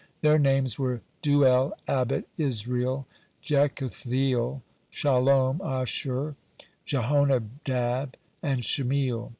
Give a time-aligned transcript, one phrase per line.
[0.21, 3.05] Their names were Deuel, Abit Yisreel,
[3.45, 6.35] Jekuthiel, Shalom, Ashur,
[6.87, 9.29] Jehonadab, and Shemiel.